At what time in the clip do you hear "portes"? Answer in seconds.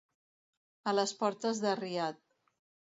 1.21-1.63